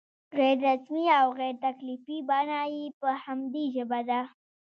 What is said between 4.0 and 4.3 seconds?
ده.